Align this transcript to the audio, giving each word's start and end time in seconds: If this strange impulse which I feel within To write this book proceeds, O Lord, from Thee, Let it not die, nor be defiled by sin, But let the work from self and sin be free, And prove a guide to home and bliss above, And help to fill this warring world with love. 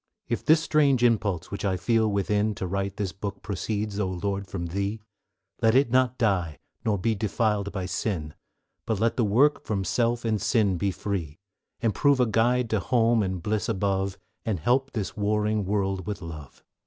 If 0.27 0.43
this 0.43 0.63
strange 0.63 1.03
impulse 1.03 1.51
which 1.51 1.63
I 1.63 1.77
feel 1.77 2.11
within 2.11 2.55
To 2.55 2.65
write 2.65 2.97
this 2.97 3.11
book 3.11 3.43
proceeds, 3.43 3.99
O 3.99 4.07
Lord, 4.07 4.47
from 4.47 4.65
Thee, 4.65 4.99
Let 5.61 5.75
it 5.75 5.91
not 5.91 6.17
die, 6.17 6.57
nor 6.83 6.97
be 6.97 7.13
defiled 7.13 7.71
by 7.71 7.85
sin, 7.85 8.33
But 8.87 8.99
let 8.99 9.15
the 9.15 9.23
work 9.23 9.63
from 9.63 9.83
self 9.83 10.25
and 10.25 10.41
sin 10.41 10.79
be 10.79 10.89
free, 10.89 11.37
And 11.81 11.93
prove 11.93 12.19
a 12.19 12.25
guide 12.25 12.67
to 12.71 12.79
home 12.79 13.21
and 13.21 13.43
bliss 13.43 13.69
above, 13.69 14.17
And 14.43 14.59
help 14.59 14.87
to 14.87 14.93
fill 14.93 14.99
this 15.01 15.15
warring 15.17 15.65
world 15.65 16.07
with 16.07 16.23
love. 16.23 16.63